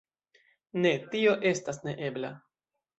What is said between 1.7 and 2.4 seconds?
neebla.